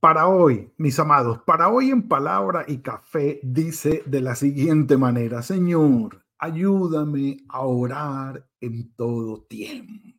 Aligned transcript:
Para 0.00 0.28
hoy, 0.28 0.72
mis 0.76 0.96
amados, 1.00 1.40
para 1.44 1.70
hoy 1.70 1.90
en 1.90 2.06
palabra 2.06 2.64
y 2.68 2.78
café 2.78 3.40
dice 3.42 4.04
de 4.06 4.20
la 4.20 4.36
siguiente 4.36 4.96
manera, 4.96 5.42
Señor, 5.42 6.24
ayúdame 6.38 7.38
a 7.48 7.62
orar 7.62 8.48
en 8.60 8.94
todo 8.94 9.42
tiempo. 9.42 10.14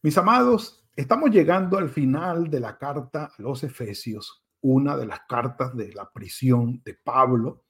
Mis 0.00 0.16
amados, 0.16 0.82
estamos 0.96 1.28
llegando 1.28 1.76
al 1.76 1.90
final 1.90 2.48
de 2.48 2.60
la 2.60 2.78
carta 2.78 3.24
a 3.24 3.42
los 3.42 3.62
Efesios, 3.64 4.42
una 4.62 4.96
de 4.96 5.04
las 5.04 5.20
cartas 5.28 5.76
de 5.76 5.92
la 5.92 6.10
prisión 6.10 6.80
de 6.86 6.94
Pablo, 6.94 7.66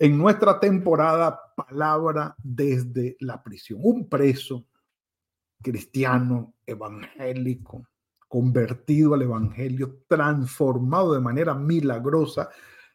en 0.00 0.18
nuestra 0.18 0.58
temporada 0.58 1.40
Palabra 1.54 2.34
desde 2.42 3.16
la 3.20 3.40
prisión. 3.40 3.78
Un 3.84 4.08
preso 4.08 4.66
cristiano 5.62 6.54
evangélico 6.66 7.86
convertido 8.28 9.14
al 9.14 9.22
Evangelio, 9.22 10.04
transformado 10.06 11.14
de 11.14 11.20
manera 11.20 11.54
milagrosa, 11.54 12.50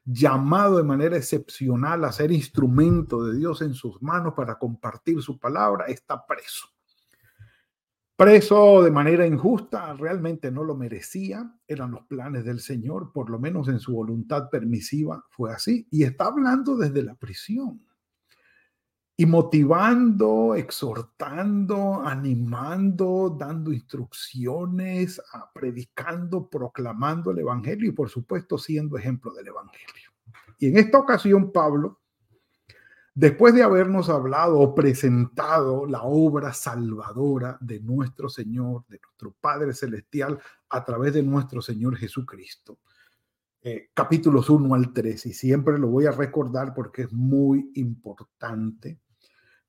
llamado 0.05 0.77
de 0.77 0.83
manera 0.83 1.17
excepcional 1.17 2.03
a 2.05 2.11
ser 2.11 2.31
instrumento 2.31 3.25
de 3.25 3.37
Dios 3.37 3.61
en 3.61 3.73
sus 3.73 4.01
manos 4.01 4.33
para 4.35 4.57
compartir 4.57 5.21
su 5.21 5.39
palabra, 5.39 5.85
está 5.85 6.25
preso. 6.25 6.67
Preso 8.15 8.83
de 8.83 8.91
manera 8.91 9.25
injusta, 9.25 9.91
realmente 9.93 10.51
no 10.51 10.63
lo 10.63 10.75
merecía, 10.75 11.51
eran 11.67 11.91
los 11.91 12.05
planes 12.05 12.45
del 12.45 12.59
Señor, 12.59 13.11
por 13.11 13.29
lo 13.29 13.39
menos 13.39 13.67
en 13.69 13.79
su 13.79 13.93
voluntad 13.93 14.49
permisiva 14.49 15.25
fue 15.29 15.51
así, 15.51 15.87
y 15.89 16.03
está 16.03 16.25
hablando 16.25 16.77
desde 16.77 17.01
la 17.01 17.15
prisión 17.15 17.81
y 19.23 19.25
motivando, 19.25 20.53
exhortando, 20.53 22.01
animando, 22.03 23.33
dando 23.39 23.71
instrucciones, 23.71 25.21
predicando, 25.53 26.49
proclamando 26.49 27.31
el 27.31 27.39
Evangelio 27.39 27.87
y 27.87 27.93
por 27.93 28.09
supuesto 28.09 28.57
siendo 28.57 28.97
ejemplo 28.97 29.31
del 29.31 29.47
Evangelio. 29.47 30.11
Y 30.59 30.67
en 30.67 30.77
esta 30.77 30.97
ocasión 30.97 31.53
Pablo, 31.53 32.01
después 33.15 33.53
de 33.53 33.63
habernos 33.63 34.09
hablado 34.09 34.59
o 34.59 34.75
presentado 34.75 35.85
la 35.85 36.03
obra 36.03 36.51
salvadora 36.51 37.57
de 37.61 37.79
nuestro 37.79 38.27
Señor, 38.27 38.83
de 38.89 38.99
nuestro 38.99 39.33
Padre 39.39 39.73
Celestial, 39.73 40.37
a 40.67 40.83
través 40.83 41.13
de 41.13 41.23
nuestro 41.23 41.61
Señor 41.61 41.95
Jesucristo, 41.95 42.79
eh, 43.61 43.89
capítulos 43.93 44.49
1 44.49 44.75
al 44.75 44.91
3, 44.91 45.27
y 45.27 45.33
siempre 45.33 45.79
lo 45.79 45.87
voy 45.87 46.07
a 46.07 46.11
recordar 46.11 46.73
porque 46.73 47.03
es 47.03 47.13
muy 47.13 47.71
importante 47.75 48.99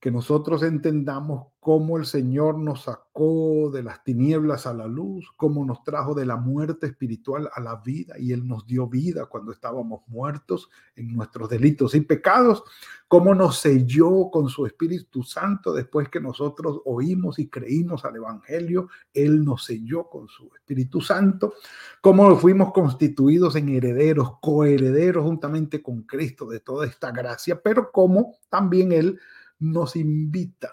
que 0.04 0.10
nosotros 0.10 0.62
entendamos 0.62 1.46
cómo 1.60 1.96
el 1.96 2.04
Señor 2.04 2.58
nos 2.58 2.82
sacó 2.82 3.70
de 3.72 3.82
las 3.82 4.04
tinieblas 4.04 4.66
a 4.66 4.74
la 4.74 4.86
luz, 4.86 5.32
cómo 5.34 5.64
nos 5.64 5.82
trajo 5.82 6.12
de 6.12 6.26
la 6.26 6.36
muerte 6.36 6.84
espiritual 6.84 7.48
a 7.54 7.62
la 7.62 7.76
vida 7.76 8.16
y 8.18 8.32
Él 8.32 8.46
nos 8.46 8.66
dio 8.66 8.86
vida 8.86 9.24
cuando 9.24 9.50
estábamos 9.50 10.02
muertos 10.06 10.68
en 10.94 11.14
nuestros 11.14 11.48
delitos 11.48 11.94
y 11.94 12.02
pecados, 12.02 12.64
cómo 13.08 13.34
nos 13.34 13.60
selló 13.60 14.28
con 14.30 14.50
su 14.50 14.66
Espíritu 14.66 15.22
Santo 15.22 15.72
después 15.72 16.10
que 16.10 16.20
nosotros 16.20 16.82
oímos 16.84 17.38
y 17.38 17.48
creímos 17.48 18.04
al 18.04 18.16
Evangelio, 18.16 18.90
Él 19.14 19.42
nos 19.42 19.64
selló 19.64 20.10
con 20.10 20.28
su 20.28 20.50
Espíritu 20.54 21.00
Santo, 21.00 21.54
cómo 22.02 22.36
fuimos 22.36 22.74
constituidos 22.74 23.56
en 23.56 23.70
herederos, 23.70 24.38
coherederos 24.42 25.24
juntamente 25.24 25.82
con 25.82 26.02
Cristo 26.02 26.44
de 26.44 26.60
toda 26.60 26.84
esta 26.84 27.10
gracia, 27.10 27.62
pero 27.62 27.90
cómo 27.90 28.34
también 28.50 28.92
Él 28.92 29.18
nos 29.60 29.96
invita, 29.96 30.70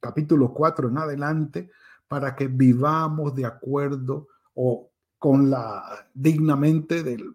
capítulo 0.00 0.52
4 0.52 0.88
en 0.88 0.98
adelante, 0.98 1.70
para 2.06 2.36
que 2.36 2.48
vivamos 2.48 3.34
de 3.34 3.46
acuerdo 3.46 4.28
o 4.54 4.90
con 5.18 5.50
la 5.50 6.08
dignamente 6.12 7.02
del, 7.02 7.34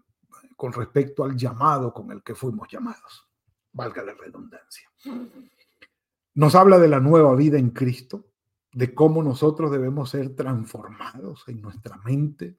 con 0.56 0.72
respecto 0.72 1.24
al 1.24 1.36
llamado 1.36 1.92
con 1.92 2.12
el 2.12 2.22
que 2.22 2.34
fuimos 2.34 2.68
llamados. 2.70 3.28
Valga 3.72 4.02
la 4.02 4.14
redundancia. 4.14 4.88
Nos 6.34 6.54
habla 6.54 6.78
de 6.78 6.88
la 6.88 7.00
nueva 7.00 7.34
vida 7.34 7.58
en 7.58 7.70
Cristo, 7.70 8.26
de 8.72 8.94
cómo 8.94 9.22
nosotros 9.22 9.70
debemos 9.70 10.10
ser 10.10 10.34
transformados 10.36 11.44
en 11.48 11.60
nuestra 11.60 11.96
mente, 12.04 12.58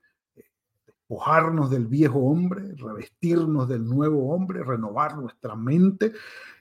despojarnos 1.11 1.69
del 1.69 1.87
viejo 1.87 2.19
hombre, 2.19 2.73
revestirnos 2.77 3.67
del 3.67 3.83
nuevo 3.83 4.33
hombre, 4.33 4.63
renovar 4.63 5.17
nuestra 5.17 5.57
mente. 5.57 6.13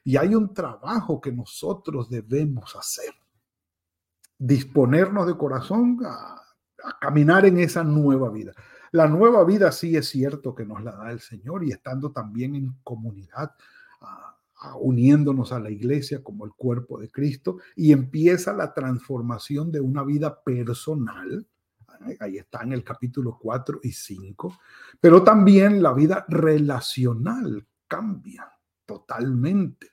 Y 0.02 0.16
hay 0.16 0.34
un 0.34 0.52
trabajo 0.52 1.20
que 1.20 1.30
nosotros 1.30 2.10
debemos 2.10 2.74
hacer. 2.74 3.14
Disponernos 4.36 5.28
de 5.28 5.36
corazón 5.36 6.00
a, 6.04 6.36
caminar 7.00 7.46
en 7.46 7.58
esa 7.58 7.84
nueva 7.84 8.28
vida. 8.30 8.52
La 8.90 9.06
nueva 9.06 9.44
vida 9.44 9.70
sí 9.70 9.96
es 9.96 10.08
cierto 10.08 10.52
que 10.52 10.64
nos 10.64 10.82
la 10.82 10.96
da 10.96 11.12
el 11.12 11.20
Señor 11.20 11.62
y 11.62 11.70
estando 11.70 12.10
también 12.10 12.56
en 12.56 12.74
comunidad, 12.82 13.52
uniéndonos 14.80 15.52
a 15.52 15.60
la 15.60 15.70
iglesia 15.70 16.24
como 16.24 16.44
el 16.44 16.52
cuerpo 16.54 16.98
de 16.98 17.08
Cristo 17.08 17.58
y 17.76 17.92
empieza 17.92 18.52
la 18.52 18.74
transformación 18.74 19.70
de 19.70 19.80
una 19.80 20.02
vida 20.02 20.42
personal 20.42 21.46
ahí 22.18 22.38
está 22.38 22.62
en 22.62 22.72
el 22.72 22.84
capítulo 22.84 23.38
4 23.40 23.80
y 23.82 23.92
5, 23.92 24.58
pero 25.00 25.22
también 25.22 25.82
la 25.82 25.92
vida 25.92 26.24
relacional 26.28 27.66
cambia 27.86 28.50
totalmente 28.86 29.88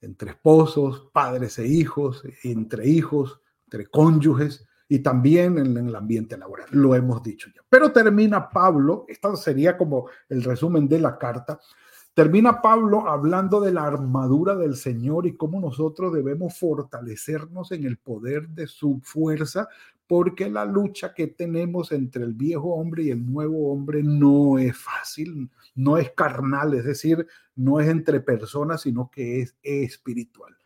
entre 0.00 0.30
esposos, 0.30 1.10
padres 1.12 1.58
e 1.58 1.66
hijos, 1.66 2.22
entre 2.44 2.86
hijos, 2.86 3.40
entre 3.64 3.86
cónyuges 3.86 4.66
y 4.88 5.00
también 5.00 5.58
en, 5.58 5.76
el 5.76 5.96
ambiente 5.96 6.36
laboral. 6.36 6.68
Lo 6.70 6.94
hemos 6.94 7.22
dicho 7.22 7.48
ya. 7.54 7.62
Pero 7.68 7.90
termina 7.92 8.48
Pablo, 8.48 9.04
esto 9.08 9.34
sería 9.36 9.76
como 9.76 10.08
el 10.28 10.44
resumen 10.44 10.88
de 10.88 11.00
la 11.00 11.18
carta, 11.18 11.58
Termina 12.16 12.62
Pablo 12.62 13.06
hablando 13.06 13.60
de 13.60 13.74
la 13.74 13.84
armadura 13.84 14.56
del 14.56 14.74
Señor 14.74 15.26
y 15.26 15.36
cómo 15.36 15.60
nosotros 15.60 16.14
debemos 16.14 16.58
fortalecernos 16.58 17.72
en 17.72 17.84
el 17.84 17.98
poder 17.98 18.48
de 18.48 18.66
su 18.66 19.02
fuerza, 19.04 19.68
porque 20.06 20.48
la 20.48 20.64
lucha 20.64 21.12
que 21.14 21.26
tenemos 21.28 21.90
entre 21.92 22.24
el 22.24 22.32
viejo 22.32 22.74
hombre 22.74 23.04
y 23.04 23.10
el 23.10 23.24
nuevo 23.24 23.72
hombre 23.72 24.02
no 24.02 24.58
es 24.58 24.76
fácil, 24.76 25.50
no 25.74 25.98
es 25.98 26.10
carnal, 26.12 26.74
es 26.74 26.84
decir, 26.84 27.26
no 27.56 27.80
es 27.80 27.88
entre 27.88 28.20
personas, 28.20 28.82
sino 28.82 29.10
que 29.10 29.40
es 29.40 29.56
espiritual. 29.62 30.56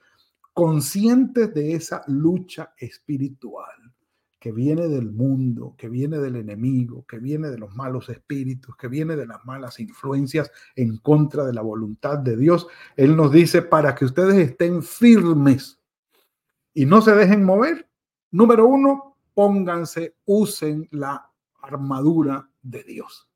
Conscientes 0.52 1.54
de 1.54 1.74
esa 1.74 2.02
lucha 2.06 2.74
espiritual 2.76 3.94
que 4.40 4.52
viene 4.52 4.88
del 4.88 5.10
mundo, 5.10 5.74
que 5.76 5.90
viene 5.90 6.18
del 6.18 6.36
enemigo, 6.36 7.04
que 7.06 7.18
viene 7.18 7.50
de 7.50 7.58
los 7.58 7.74
malos 7.76 8.08
espíritus, 8.08 8.74
que 8.74 8.88
viene 8.88 9.14
de 9.14 9.26
las 9.26 9.44
malas 9.44 9.78
influencias 9.80 10.50
en 10.74 10.96
contra 10.96 11.44
de 11.44 11.52
la 11.52 11.60
voluntad 11.60 12.18
de 12.18 12.38
Dios. 12.38 12.66
Él 12.96 13.16
nos 13.16 13.32
dice 13.32 13.60
para 13.60 13.94
que 13.94 14.06
ustedes 14.06 14.36
estén 14.36 14.82
firmes 14.82 15.78
y 16.72 16.86
no 16.86 17.02
se 17.02 17.14
dejen 17.14 17.44
mover. 17.44 17.86
Número 18.30 18.66
uno, 18.66 19.09
pónganse, 19.34 20.16
usen 20.24 20.88
la 20.91 21.30
armadura 21.62 22.50
de 22.62 22.82
Dios, 22.84 23.28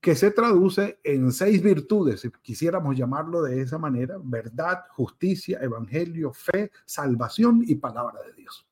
que 0.00 0.14
se 0.14 0.30
traduce 0.30 1.00
en 1.02 1.32
seis 1.32 1.62
virtudes, 1.62 2.20
si 2.20 2.30
quisiéramos 2.42 2.96
llamarlo 2.96 3.42
de 3.42 3.60
esa 3.60 3.78
manera, 3.78 4.16
verdad, 4.22 4.84
justicia, 4.90 5.58
evangelio, 5.60 6.32
fe, 6.32 6.70
salvación 6.84 7.62
y 7.66 7.76
palabra 7.76 8.20
de 8.22 8.34
Dios. 8.34 8.66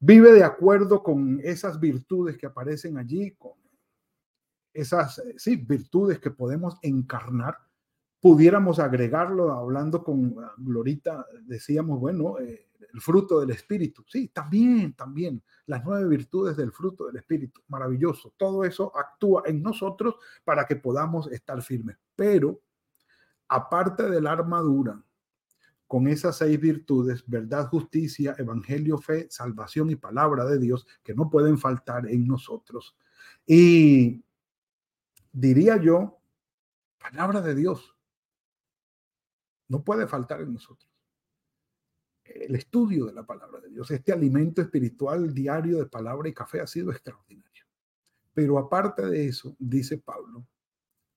Vive 0.00 0.32
de 0.32 0.44
acuerdo 0.44 1.02
con 1.02 1.40
esas 1.42 1.80
virtudes 1.80 2.38
que 2.38 2.46
aparecen 2.46 2.98
allí, 2.98 3.32
con 3.32 3.52
esas 4.72 5.18
eh, 5.18 5.34
sí, 5.36 5.56
virtudes 5.56 6.20
que 6.20 6.30
podemos 6.30 6.76
encarnar. 6.82 7.58
Pudiéramos 8.20 8.78
agregarlo 8.78 9.52
hablando 9.52 10.04
con 10.04 10.36
ah, 10.38 10.52
Glorita, 10.56 11.26
decíamos, 11.42 11.98
bueno, 11.98 12.38
eh, 12.38 12.67
el 12.92 13.00
fruto 13.00 13.40
del 13.40 13.50
Espíritu. 13.50 14.04
Sí, 14.06 14.28
también, 14.28 14.94
también. 14.94 15.42
Las 15.66 15.84
nueve 15.84 16.08
virtudes 16.08 16.56
del 16.56 16.72
fruto 16.72 17.06
del 17.06 17.16
Espíritu. 17.16 17.62
Maravilloso. 17.68 18.34
Todo 18.36 18.64
eso 18.64 18.96
actúa 18.96 19.42
en 19.46 19.62
nosotros 19.62 20.16
para 20.44 20.66
que 20.66 20.76
podamos 20.76 21.30
estar 21.30 21.60
firmes. 21.62 21.96
Pero, 22.14 22.60
aparte 23.48 24.08
de 24.08 24.20
la 24.20 24.32
armadura, 24.32 25.02
con 25.86 26.06
esas 26.06 26.36
seis 26.36 26.60
virtudes, 26.60 27.24
verdad, 27.26 27.68
justicia, 27.68 28.34
evangelio, 28.38 28.98
fe, 28.98 29.26
salvación 29.30 29.90
y 29.90 29.96
palabra 29.96 30.44
de 30.44 30.58
Dios, 30.58 30.86
que 31.02 31.14
no 31.14 31.30
pueden 31.30 31.56
faltar 31.56 32.06
en 32.08 32.26
nosotros. 32.26 32.94
Y 33.46 34.22
diría 35.32 35.78
yo 35.78 36.18
palabra 36.98 37.40
de 37.40 37.54
Dios. 37.54 37.94
No 39.68 39.82
puede 39.82 40.06
faltar 40.06 40.42
en 40.42 40.52
nosotros. 40.52 40.87
El 42.46 42.54
estudio 42.56 43.06
de 43.06 43.12
la 43.12 43.24
palabra 43.24 43.60
de 43.60 43.70
Dios, 43.70 43.90
este 43.90 44.12
alimento 44.12 44.62
espiritual 44.62 45.34
diario 45.34 45.78
de 45.78 45.86
palabra 45.86 46.28
y 46.28 46.34
café 46.34 46.60
ha 46.60 46.66
sido 46.66 46.90
extraordinario. 46.90 47.64
Pero 48.34 48.58
aparte 48.58 49.04
de 49.06 49.26
eso, 49.26 49.56
dice 49.58 49.98
Pablo, 49.98 50.46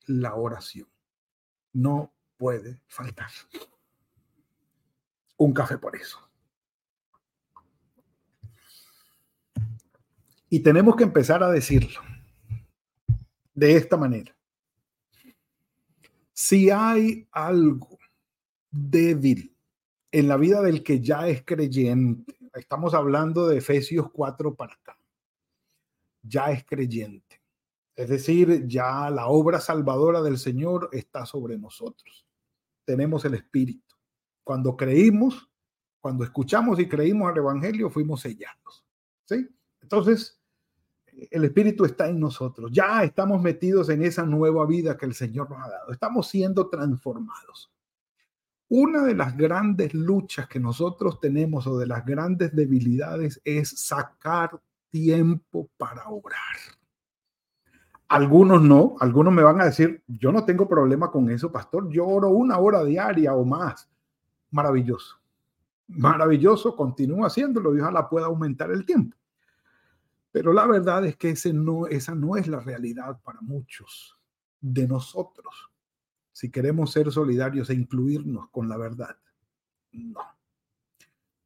la 0.07 0.35
oración 0.35 0.87
no 1.73 2.13
puede 2.37 2.81
faltar. 2.87 3.29
Un 5.37 5.53
café 5.53 5.77
por 5.77 5.95
eso. 5.95 6.19
Y 10.49 10.59
tenemos 10.59 10.95
que 10.95 11.03
empezar 11.03 11.43
a 11.43 11.49
decirlo 11.49 12.01
de 13.53 13.75
esta 13.75 13.95
manera. 13.95 14.35
Si 16.33 16.69
hay 16.69 17.27
algo 17.31 17.99
débil 18.71 19.55
en 20.11 20.27
la 20.27 20.37
vida 20.37 20.61
del 20.61 20.83
que 20.83 20.99
ya 20.99 21.27
es 21.27 21.43
creyente, 21.45 22.35
estamos 22.53 22.93
hablando 22.93 23.47
de 23.47 23.57
Efesios 23.57 24.11
4 24.11 24.55
para 24.55 24.73
acá, 24.73 24.97
ya 26.21 26.51
es 26.51 26.65
creyente. 26.65 27.41
Es 27.95 28.09
decir, 28.09 28.67
ya 28.67 29.09
la 29.09 29.27
obra 29.27 29.59
salvadora 29.59 30.21
del 30.21 30.37
Señor 30.37 30.89
está 30.91 31.25
sobre 31.25 31.57
nosotros. 31.57 32.25
Tenemos 32.85 33.25
el 33.25 33.35
Espíritu. 33.35 33.95
Cuando 34.43 34.75
creímos, 34.75 35.49
cuando 35.99 36.23
escuchamos 36.23 36.79
y 36.79 36.87
creímos 36.87 37.29
al 37.29 37.37
Evangelio, 37.37 37.89
fuimos 37.89 38.21
sellados. 38.21 38.85
¿Sí? 39.25 39.47
Entonces, 39.81 40.41
el 41.29 41.43
Espíritu 41.43 41.85
está 41.85 42.07
en 42.07 42.19
nosotros. 42.19 42.71
Ya 42.73 43.03
estamos 43.03 43.41
metidos 43.41 43.89
en 43.89 44.03
esa 44.03 44.25
nueva 44.25 44.65
vida 44.65 44.97
que 44.97 45.05
el 45.05 45.13
Señor 45.13 45.49
nos 45.49 45.59
ha 45.59 45.69
dado. 45.69 45.91
Estamos 45.91 46.27
siendo 46.27 46.69
transformados. 46.69 47.71
Una 48.73 49.03
de 49.03 49.15
las 49.15 49.35
grandes 49.35 49.93
luchas 49.93 50.47
que 50.47 50.57
nosotros 50.57 51.19
tenemos 51.19 51.67
o 51.67 51.77
de 51.77 51.85
las 51.85 52.05
grandes 52.05 52.55
debilidades 52.55 53.41
es 53.43 53.67
sacar 53.67 54.61
tiempo 54.89 55.69
para 55.75 56.07
orar. 56.07 56.55
Algunos 58.07 58.61
no, 58.61 58.95
algunos 59.01 59.33
me 59.33 59.43
van 59.43 59.59
a 59.59 59.65
decir, 59.65 60.01
yo 60.07 60.31
no 60.31 60.45
tengo 60.45 60.69
problema 60.69 61.11
con 61.11 61.29
eso, 61.29 61.51
pastor, 61.51 61.89
yo 61.89 62.07
oro 62.07 62.29
una 62.29 62.59
hora 62.59 62.81
diaria 62.85 63.33
o 63.33 63.43
más. 63.43 63.89
Maravilloso, 64.51 65.17
maravilloso, 65.89 66.73
continúa 66.73 67.27
haciéndolo 67.27 67.75
y 67.75 67.81
ojalá 67.81 68.07
pueda 68.07 68.27
aumentar 68.27 68.71
el 68.71 68.85
tiempo. 68.85 69.17
Pero 70.31 70.53
la 70.53 70.65
verdad 70.65 71.05
es 71.05 71.17
que 71.17 71.31
esa 71.31 71.51
no 71.51 72.37
es 72.37 72.47
la 72.47 72.61
realidad 72.61 73.19
para 73.21 73.41
muchos 73.41 74.17
de 74.61 74.87
nosotros. 74.87 75.70
Si 76.31 76.49
queremos 76.49 76.91
ser 76.91 77.11
solidarios 77.11 77.69
e 77.69 77.73
incluirnos 77.73 78.49
con 78.49 78.69
la 78.69 78.77
verdad, 78.77 79.17
no. 79.91 80.21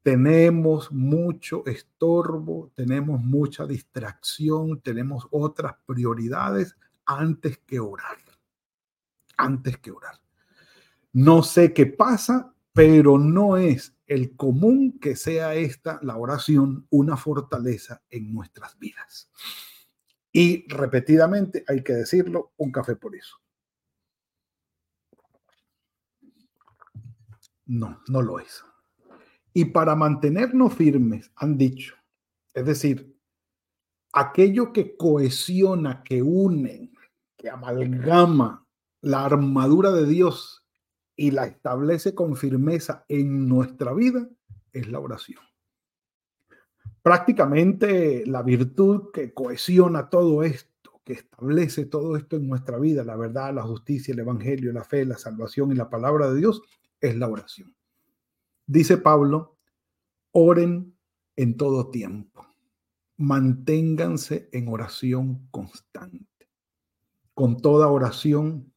Tenemos 0.04 0.92
mucho 0.92 1.66
estorbo, 1.66 2.72
tenemos 2.76 3.20
mucha 3.20 3.66
distracción, 3.66 4.82
tenemos 4.82 5.28
otras 5.32 5.74
prioridades 5.86 6.76
antes 7.06 7.58
que 7.58 7.80
orar. 7.80 8.18
Antes 9.38 9.80
que 9.80 9.92
orar. 9.92 10.22
No 11.12 11.42
sé 11.42 11.74
qué 11.74 11.88
pasa, 11.88 12.54
pero 12.72 13.18
no 13.18 13.58
es 13.58 13.96
el 14.06 14.36
común 14.36 15.00
que 15.00 15.16
sea 15.16 15.56
esta, 15.56 16.00
la 16.04 16.18
oración, 16.18 16.86
una 16.90 17.18
fortaleza 17.18 18.04
en 18.10 18.34
nuestras 18.34 18.78
vidas. 18.78 19.32
Y 20.32 20.68
repetidamente, 20.68 21.64
hay 21.68 21.84
que 21.84 21.94
decirlo, 21.94 22.54
un 22.58 22.72
café 22.72 22.96
por 22.96 23.16
eso. 23.16 23.38
No, 27.66 28.02
no 28.08 28.22
lo 28.22 28.40
es. 28.40 28.64
Y 29.54 29.66
para 29.66 29.96
mantenernos 29.96 30.74
firmes, 30.74 31.32
han 31.36 31.58
dicho, 31.58 31.96
es 32.54 32.66
decir, 32.66 33.18
aquello 34.14 34.72
que 34.74 34.96
cohesiona, 34.98 36.04
que 36.04 36.22
une, 36.22 36.92
que 37.38 37.50
amalgama 37.50 38.66
la 39.02 39.26
armadura 39.26 39.92
de 39.92 40.06
Dios 40.06 40.66
y 41.16 41.32
la 41.32 41.46
establece 41.46 42.16
con 42.16 42.36
firmeza 42.36 43.06
en 43.08 43.48
nuestra 43.48 43.94
vida 43.94 44.28
es 44.74 44.90
la 44.90 45.00
oración. 45.00 45.40
Prácticamente 47.02 48.26
la 48.26 48.42
virtud 48.42 49.12
que 49.14 49.34
cohesiona 49.34 50.10
todo 50.10 50.44
esto, 50.44 51.02
que 51.04 51.14
establece 51.14 51.86
todo 51.86 52.18
esto 52.18 52.36
en 52.36 52.48
nuestra 52.48 52.80
vida, 52.80 53.04
la 53.04 53.16
verdad, 53.16 53.54
la 53.54 53.62
justicia, 53.62 54.14
el 54.14 54.20
evangelio, 54.20 54.74
la 54.74 54.84
fe, 54.84 55.06
la 55.06 55.18
salvación 55.18 55.72
y 55.72 55.76
la 55.76 55.90
palabra 55.90 56.32
de 56.32 56.40
Dios, 56.40 56.62
es 57.02 57.16
la 57.16 57.28
oración. 57.28 57.76
Dice 58.68 58.98
Pablo, 58.98 59.58
oren 60.32 60.96
en 61.36 61.58
todo 61.58 61.90
tiempo, 61.90 62.46
manténganse 63.18 64.50
en 64.52 64.68
oración 64.68 65.48
constante, 65.52 66.50
con 67.34 67.58
toda 67.58 67.88
oración, 67.88 68.74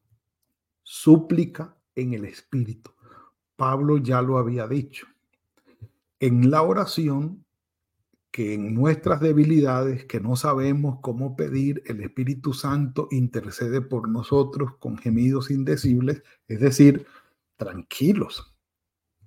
súplica 0.83 1.77
en 1.95 2.15
el 2.15 2.25
Espíritu. 2.25 2.91
Pablo 3.57 3.99
ya 3.99 4.23
lo 4.23 4.39
había 4.39 4.67
dicho. 4.69 5.07
En 6.21 6.51
la 6.51 6.63
oración, 6.63 7.45
que 8.31 8.55
en 8.55 8.75
nuestras 8.75 9.21
debilidades, 9.21 10.05
que 10.05 10.21
no 10.21 10.37
sabemos 10.37 10.99
cómo 11.01 11.35
pedir, 11.35 11.83
el 11.87 12.01
Espíritu 12.03 12.53
Santo 12.53 13.09
intercede 13.11 13.81
por 13.81 14.09
nosotros 14.09 14.77
con 14.79 14.97
gemidos 14.97 15.51
indecibles, 15.51 16.23
es 16.47 16.61
decir, 16.61 17.07
tranquilos, 17.59 18.57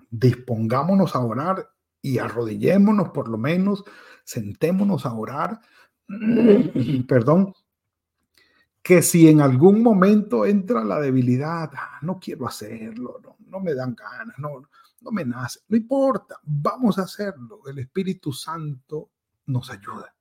dispongámonos 0.10 1.16
a 1.16 1.20
orar 1.20 1.70
y 2.02 2.18
arrodillémonos 2.18 3.10
por 3.10 3.28
lo 3.28 3.38
menos, 3.38 3.84
sentémonos 4.24 5.06
a 5.06 5.14
orar, 5.14 5.60
perdón, 7.08 7.54
que 8.82 9.04
si 9.04 9.30
en 9.30 9.42
algún 9.42 9.84
momento 9.84 10.46
entra 10.46 10.84
la 10.84 11.00
debilidad, 11.00 11.70
ah, 11.76 12.00
no 12.02 12.20
quiero 12.20 12.48
hacerlo, 12.48 13.20
no, 13.24 13.38
no 13.46 13.60
me 13.60 13.76
dan 13.76 13.94
ganas, 13.94 14.40
no, 14.40 14.64
no 15.02 15.12
me 15.12 15.24
nace, 15.24 15.60
no 15.68 15.78
importa, 15.78 16.40
vamos 16.44 16.98
a 16.98 17.04
hacerlo. 17.04 17.62
El 17.68 17.80
Espíritu 17.80 18.34
Santo 18.34 19.12
nos 19.46 19.70
ayuda. 19.70 20.16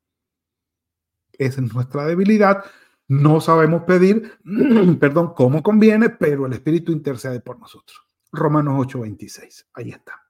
Es 1.32 1.58
nuestra 1.58 2.04
debilidad. 2.04 2.62
No 3.10 3.40
sabemos 3.40 3.82
pedir, 3.82 4.38
perdón, 5.00 5.34
cómo 5.34 5.64
conviene, 5.64 6.10
pero 6.10 6.46
el 6.46 6.52
Espíritu 6.52 6.92
intercede 6.92 7.40
por 7.40 7.58
nosotros. 7.58 8.00
Romanos 8.30 8.87
8:26, 8.87 9.66
ahí 9.75 9.90
está. 9.90 10.23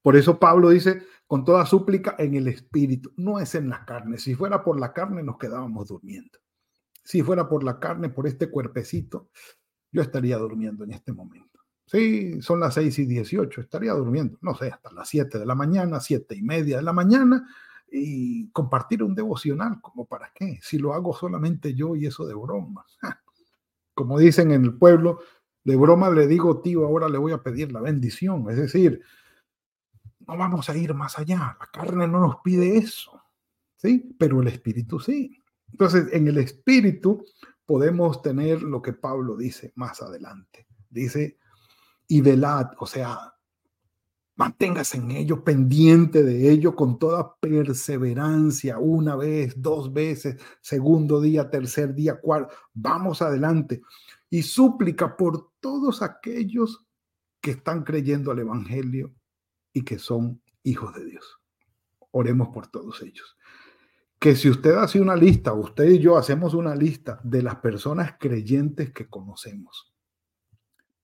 Por 0.00 0.16
eso 0.16 0.38
Pablo 0.38 0.70
dice, 0.70 1.02
con 1.26 1.44
toda 1.44 1.66
súplica 1.66 2.16
en 2.18 2.36
el 2.36 2.48
Espíritu, 2.48 3.12
no 3.18 3.38
es 3.38 3.54
en 3.54 3.68
la 3.68 3.84
carne. 3.84 4.16
Si 4.16 4.34
fuera 4.34 4.64
por 4.64 4.80
la 4.80 4.94
carne 4.94 5.22
nos 5.22 5.36
quedábamos 5.36 5.88
durmiendo. 5.88 6.38
Si 7.04 7.20
fuera 7.20 7.46
por 7.46 7.62
la 7.62 7.78
carne, 7.78 8.08
por 8.08 8.26
este 8.26 8.50
cuerpecito, 8.50 9.28
yo 9.92 10.00
estaría 10.00 10.38
durmiendo 10.38 10.84
en 10.84 10.92
este 10.92 11.12
momento. 11.12 11.60
Sí, 11.84 12.40
son 12.40 12.60
las 12.60 12.72
6 12.72 12.98
y 13.00 13.04
18, 13.04 13.60
estaría 13.60 13.92
durmiendo, 13.92 14.38
no 14.40 14.54
sé, 14.54 14.68
hasta 14.68 14.90
las 14.90 15.06
7 15.06 15.38
de 15.38 15.44
la 15.44 15.54
mañana, 15.54 16.00
siete 16.00 16.34
y 16.34 16.40
media 16.40 16.78
de 16.78 16.82
la 16.82 16.94
mañana, 16.94 17.46
y 17.90 18.50
compartir 18.50 19.02
un 19.02 19.14
devocional, 19.14 19.80
¿como 19.80 20.06
para 20.06 20.30
qué? 20.34 20.58
Si 20.62 20.78
lo 20.78 20.94
hago 20.94 21.14
solamente 21.14 21.74
yo 21.74 21.96
y 21.96 22.06
eso 22.06 22.26
de 22.26 22.34
broma. 22.34 22.84
Como 23.94 24.18
dicen 24.18 24.52
en 24.52 24.64
el 24.64 24.74
pueblo, 24.74 25.20
de 25.64 25.76
broma 25.76 26.10
le 26.10 26.26
digo, 26.26 26.60
tío, 26.60 26.86
ahora 26.86 27.08
le 27.08 27.18
voy 27.18 27.32
a 27.32 27.42
pedir 27.42 27.72
la 27.72 27.80
bendición. 27.80 28.48
Es 28.50 28.56
decir, 28.56 29.02
no 30.26 30.36
vamos 30.36 30.68
a 30.70 30.76
ir 30.76 30.94
más 30.94 31.18
allá. 31.18 31.56
La 31.58 31.66
carne 31.66 32.06
no 32.06 32.20
nos 32.20 32.36
pide 32.36 32.76
eso, 32.76 33.20
¿sí? 33.76 34.14
Pero 34.18 34.40
el 34.40 34.48
espíritu 34.48 35.00
sí. 35.00 35.42
Entonces, 35.70 36.12
en 36.12 36.28
el 36.28 36.38
espíritu 36.38 37.24
podemos 37.66 38.22
tener 38.22 38.62
lo 38.62 38.80
que 38.80 38.92
Pablo 38.92 39.36
dice 39.36 39.72
más 39.74 40.00
adelante. 40.00 40.66
Dice, 40.88 41.38
y 42.06 42.20
velad, 42.22 42.70
o 42.78 42.86
sea, 42.86 43.34
manténgase 44.38 44.96
en 44.96 45.10
ello, 45.10 45.44
pendiente 45.44 46.22
de 46.22 46.50
ello 46.50 46.74
con 46.74 46.98
toda 46.98 47.36
perseverancia, 47.36 48.78
una 48.78 49.16
vez, 49.16 49.60
dos 49.60 49.92
veces, 49.92 50.40
segundo 50.60 51.20
día, 51.20 51.50
tercer 51.50 51.94
día, 51.94 52.18
cuarto, 52.18 52.54
vamos 52.72 53.20
adelante. 53.20 53.82
Y 54.30 54.42
súplica 54.42 55.16
por 55.16 55.50
todos 55.60 56.00
aquellos 56.00 56.86
que 57.40 57.50
están 57.50 57.82
creyendo 57.82 58.30
al 58.30 58.38
Evangelio 58.38 59.12
y 59.72 59.82
que 59.82 59.98
son 59.98 60.40
hijos 60.62 60.94
de 60.94 61.04
Dios. 61.04 61.40
Oremos 62.12 62.48
por 62.48 62.68
todos 62.68 63.02
ellos 63.02 63.36
que 64.18 64.34
si 64.34 64.50
usted 64.50 64.72
hace 64.72 65.00
una 65.00 65.14
lista, 65.14 65.52
usted 65.52 65.84
y 65.84 65.98
yo 66.00 66.16
hacemos 66.16 66.54
una 66.54 66.74
lista 66.74 67.20
de 67.22 67.42
las 67.42 67.56
personas 67.56 68.14
creyentes 68.18 68.92
que 68.92 69.08
conocemos 69.08 69.92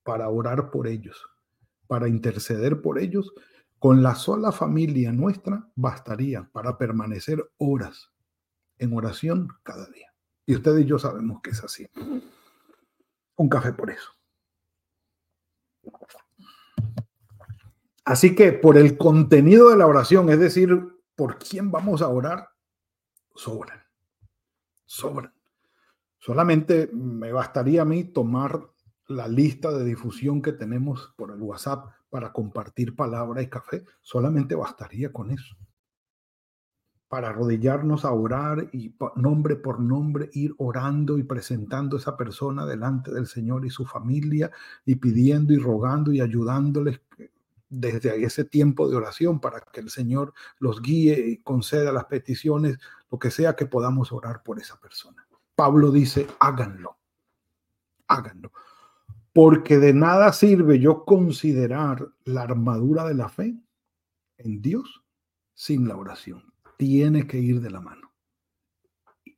para 0.03 0.27
orar 0.29 0.69
por 0.69 0.87
ellos, 0.87 1.25
para 1.87 2.07
interceder 2.07 2.81
por 2.81 2.99
ellos, 2.99 3.33
con 3.79 4.01
la 4.01 4.15
sola 4.15 4.51
familia 4.51 5.11
nuestra 5.11 5.69
bastaría 5.75 6.49
para 6.51 6.77
permanecer 6.77 7.51
horas 7.57 8.11
en 8.77 8.93
oración 8.93 9.49
cada 9.63 9.85
día. 9.87 10.13
Y 10.45 10.55
usted 10.55 10.77
y 10.77 10.85
yo 10.85 10.99
sabemos 10.99 11.41
que 11.41 11.51
es 11.51 11.63
así. 11.63 11.87
un 13.37 13.49
café 13.49 13.73
por 13.73 13.91
eso. 13.91 14.11
Así 18.05 18.35
que 18.35 18.53
por 18.53 18.77
el 18.77 18.97
contenido 18.97 19.69
de 19.69 19.77
la 19.77 19.87
oración, 19.87 20.29
es 20.29 20.39
decir, 20.39 20.69
por 21.15 21.39
quién 21.39 21.71
vamos 21.71 22.01
a 22.01 22.07
orar, 22.07 22.49
sobran. 23.33 23.83
Sobran. 24.85 25.33
Solamente 26.19 26.89
me 26.93 27.31
bastaría 27.31 27.81
a 27.81 27.85
mí 27.85 28.03
tomar 28.03 28.69
la 29.07 29.27
lista 29.27 29.71
de 29.71 29.85
difusión 29.85 30.41
que 30.41 30.51
tenemos 30.51 31.13
por 31.17 31.31
el 31.31 31.41
WhatsApp 31.41 31.87
para 32.09 32.31
compartir 32.33 32.95
palabra 32.95 33.41
y 33.41 33.47
café. 33.47 33.85
Solamente 34.01 34.55
bastaría 34.55 35.11
con 35.11 35.31
eso 35.31 35.55
para 37.07 37.29
arrodillarnos 37.29 38.03
a 38.03 38.11
orar 38.11 38.67
y 38.73 38.95
nombre 39.15 39.55
por 39.55 39.79
nombre 39.79 40.29
ir 40.33 40.53
orando 40.57 41.17
y 41.17 41.23
presentando 41.23 41.95
a 41.95 41.99
esa 41.99 42.17
persona 42.17 42.65
delante 42.65 43.09
del 43.13 43.27
Señor 43.27 43.65
y 43.65 43.69
su 43.69 43.85
familia 43.85 44.51
y 44.85 44.95
pidiendo 44.95 45.53
y 45.53 45.57
rogando 45.57 46.11
y 46.11 46.19
ayudándoles 46.19 46.99
desde 47.69 48.23
ese 48.23 48.43
tiempo 48.43 48.89
de 48.89 48.97
oración 48.97 49.39
para 49.39 49.61
que 49.61 49.79
el 49.79 49.89
Señor 49.89 50.33
los 50.59 50.81
guíe 50.81 51.17
y 51.27 51.37
conceda 51.37 51.91
las 51.91 52.05
peticiones, 52.05 52.79
lo 53.11 53.19
que 53.19 53.31
sea 53.31 53.55
que 53.55 53.65
podamos 53.65 54.11
orar 54.11 54.43
por 54.43 54.59
esa 54.59 54.79
persona. 54.79 55.25
Pablo 55.55 55.91
dice, 55.91 56.27
háganlo, 56.39 56.97
háganlo, 58.07 58.51
porque 59.35 59.79
de 59.79 59.93
nada 59.93 60.31
sirve 60.31 60.79
yo 60.79 61.03
considerar 61.03 62.07
la 62.23 62.43
armadura 62.43 63.03
de 63.03 63.15
la 63.15 63.27
fe 63.27 63.53
en 64.37 64.61
Dios 64.61 65.03
sin 65.53 65.89
la 65.89 65.97
oración 65.97 66.53
tiene 66.77 67.27
que 67.27 67.37
ir 67.37 67.59
de 67.59 67.69
la 67.69 67.81
mano. 67.81 68.13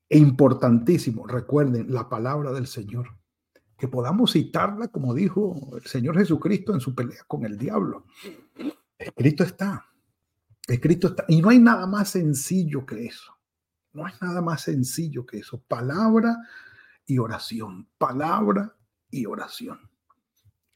E 0.07 0.19
importantísimo, 0.19 1.25
recuerden 1.25 1.91
la 1.91 2.07
palabra 2.07 2.51
del 2.51 2.67
Señor, 2.67 3.17
que 3.75 3.87
podamos 3.87 4.33
citarla 4.33 4.89
como 4.89 5.15
dijo 5.15 5.75
el 5.75 5.85
Señor 5.87 6.15
Jesucristo 6.15 6.75
en 6.75 6.79
su 6.79 6.93
pelea 6.93 7.23
con 7.27 7.43
el 7.43 7.57
diablo. 7.57 8.05
Escrito 8.99 9.43
está, 9.43 9.83
escrito 10.67 11.07
está. 11.07 11.25
Y 11.27 11.41
no 11.41 11.49
hay 11.49 11.57
nada 11.57 11.87
más 11.87 12.09
sencillo 12.09 12.85
que 12.85 13.07
eso. 13.07 13.35
No 13.93 14.05
hay 14.05 14.13
nada 14.21 14.43
más 14.43 14.61
sencillo 14.61 15.25
que 15.25 15.39
eso. 15.39 15.59
Palabra 15.67 16.37
y 17.07 17.17
oración, 17.17 17.89
palabra 17.97 18.76
y 19.09 19.25
oración. 19.25 19.79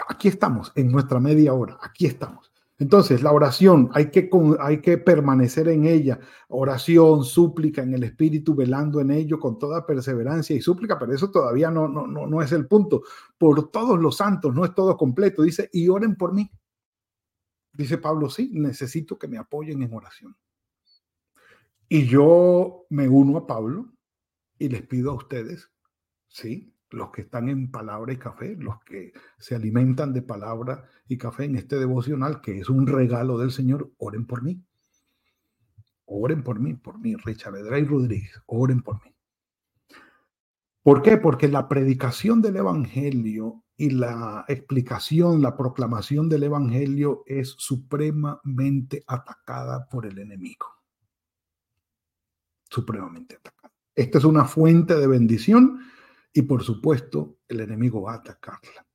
Aquí 0.08 0.28
estamos, 0.28 0.72
en 0.76 0.92
nuestra 0.92 1.20
media 1.20 1.54
hora, 1.54 1.78
aquí 1.82 2.06
estamos. 2.06 2.52
Entonces, 2.82 3.22
la 3.22 3.32
oración, 3.32 3.92
hay 3.94 4.10
que, 4.10 4.28
hay 4.60 4.82
que 4.82 4.98
permanecer 4.98 5.68
en 5.68 5.86
ella. 5.86 6.20
Oración, 6.48 7.24
súplica 7.24 7.84
en 7.84 7.94
el 7.94 8.04
Espíritu, 8.04 8.56
velando 8.56 9.00
en 9.00 9.12
ello 9.12 9.40
con 9.40 9.60
toda 9.60 9.86
perseverancia 9.86 10.56
y 10.56 10.62
súplica, 10.62 10.98
pero 10.98 11.14
eso 11.14 11.30
todavía 11.30 11.70
no, 11.70 11.88
no, 11.88 12.08
no, 12.08 12.26
no 12.26 12.42
es 12.42 12.52
el 12.54 12.66
punto. 12.68 13.04
Por 13.38 13.70
todos 13.70 14.00
los 14.00 14.18
santos, 14.18 14.56
no 14.56 14.66
es 14.66 14.74
todo 14.74 14.98
completo. 14.98 15.44
Dice, 15.44 15.70
y 15.72 15.90
oren 15.90 16.16
por 16.16 16.34
mí. 16.34 16.50
Dice 17.72 18.00
Pablo, 18.00 18.32
sí, 18.32 18.50
necesito 18.54 19.16
que 19.20 19.28
me 19.28 19.38
apoyen 19.38 19.84
en 19.84 19.94
oración. 19.94 20.36
Y 21.88 22.08
yo 22.08 22.88
me 22.90 23.08
uno 23.08 23.38
a 23.38 23.46
Pablo 23.46 23.94
y 24.58 24.70
les 24.70 24.82
pido 24.82 25.12
a 25.12 25.16
ustedes, 25.16 25.70
sí, 26.30 26.74
los 26.92 27.12
que 27.12 27.22
están 27.22 27.50
en 27.50 27.72
palabra 27.72 28.14
y 28.14 28.18
café, 28.18 28.56
los 28.58 28.84
que 28.84 29.14
se 29.40 29.56
alimentan 29.56 30.14
de 30.14 30.22
palabra 30.22 30.86
y 31.08 31.18
café 31.18 31.46
en 31.46 31.56
este 31.56 31.80
devocional, 31.80 32.42
que 32.42 32.60
es 32.60 32.70
un 32.70 32.86
regalo 32.86 33.38
del 33.38 33.52
Señor, 33.52 33.92
oren 33.98 34.26
por 34.28 34.44
mí. 34.44 34.64
Oren 36.06 36.44
por 36.44 36.60
mí, 36.60 36.74
por 36.74 37.00
mí, 37.00 37.16
Richard 37.16 37.56
y 37.58 37.84
Rodríguez, 37.86 38.42
oren 38.46 38.82
por 38.82 39.04
mí. 39.04 39.16
¿Por 40.84 41.02
qué? 41.02 41.18
Porque 41.18 41.48
la 41.48 41.70
predicación 41.70 42.42
del 42.42 42.58
Evangelio 42.58 43.64
y 43.78 43.92
la 43.92 44.46
explicación, 44.48 45.42
la 45.42 45.56
proclamación 45.56 46.28
del 46.28 46.44
Evangelio 46.44 47.24
es 47.26 47.56
supremamente 47.58 49.04
atacada 49.08 49.88
por 49.88 50.06
el 50.06 50.20
enemigo. 50.20 50.68
Supremamente 52.70 53.36
atacada. 53.36 53.74
Esta 53.96 54.18
es 54.18 54.24
una 54.24 54.46
fuente 54.46 54.96
de 54.96 55.08
bendición 55.08 55.80
y 56.34 56.44
por 56.44 56.64
supuesto, 56.64 57.38
el 57.48 57.60
enemigo 57.60 58.02
va 58.04 58.14
a 58.14 58.18
atacarla. 58.18 58.86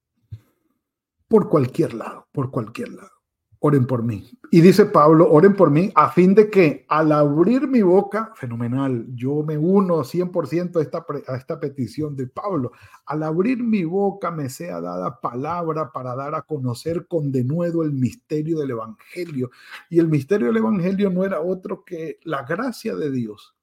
Por 1.28 1.49
cualquier 1.49 1.95
lado, 1.95 2.28
por 2.33 2.50
cualquier 2.50 2.90
lado. 2.90 3.11
Oren 3.59 3.87
por 3.87 4.02
mí. 4.02 4.31
Y 4.50 4.61
dice 4.61 4.87
Pablo, 4.87 5.28
oren 5.31 5.55
por 5.55 5.71
mí 5.71 5.90
a 5.95 6.11
fin 6.11 6.35
de 6.35 6.50
que 6.50 6.85
al 6.88 7.11
abrir 7.11 7.66
mi 7.66 7.83
boca, 7.83 8.33
fenomenal, 8.37 9.07
yo 9.14 9.43
me 9.43 9.59
uno 9.59 10.05
100% 10.05 10.76
a 10.76 10.83
esta, 10.83 11.05
a 11.26 11.37
esta 11.37 11.59
petición 11.59 12.14
de 12.16 12.28
Pablo, 12.28 12.73
al 13.07 13.23
abrir 13.23 13.62
mi 13.62 13.85
boca 13.85 14.31
me 14.31 14.50
sea 14.50 14.81
dada 14.81 15.21
palabra 15.21 15.90
para 15.90 16.14
dar 16.14 16.35
a 16.35 16.43
conocer 16.43 17.07
con 17.09 17.33
denuedo 17.33 17.83
el 17.83 17.93
misterio 17.93 18.61
del 18.61 18.71
Evangelio. 18.71 19.50
Y 19.90 19.99
el 19.99 20.09
misterio 20.09 20.49
del 20.49 20.59
Evangelio 20.59 21.11
no 21.11 21.25
era 21.25 21.40
otro 21.40 21.83
que 21.85 22.19
la 22.25 22.45
gracia 22.45 22.95
de 22.95 23.11
Dios 23.11 23.56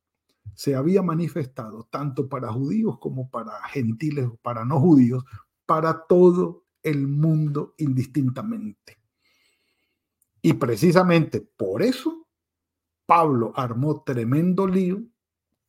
se 0.55 0.75
había 0.75 1.01
manifestado 1.01 1.87
tanto 1.89 2.29
para 2.29 2.51
judíos 2.51 2.97
como 2.99 3.29
para 3.29 3.51
gentiles, 3.69 4.29
para 4.41 4.65
no 4.65 4.79
judíos, 4.79 5.23
para 5.65 6.05
todo 6.07 6.65
el 6.83 7.07
mundo 7.07 7.73
indistintamente. 7.77 8.97
Y 10.41 10.53
precisamente 10.53 11.41
por 11.41 11.81
eso 11.81 12.27
Pablo 13.05 13.53
armó 13.55 14.03
tremendo 14.03 14.67
lío 14.67 15.03